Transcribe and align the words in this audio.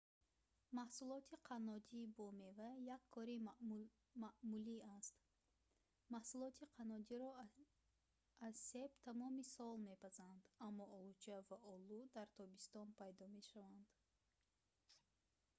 маҳсулоти 0.79 1.35
қаннодӣ 1.47 2.01
бо 2.17 2.25
мева 2.41 2.69
як 2.95 3.01
кори 3.15 3.35
маъмулӣ 4.23 4.77
аст 4.97 5.15
маҳсулоти 6.13 6.63
қаннодиро 6.75 7.29
аз 8.47 8.55
себ 8.71 8.89
тамоми 9.05 9.43
сол 9.55 9.73
мепазанд 9.89 10.41
аммо 10.67 10.83
олуча 10.97 11.37
ва 11.49 11.57
олу 11.73 11.99
дар 12.15 12.27
тобистон 12.37 12.87
пайдо 12.99 13.23
мешаванд 13.37 13.87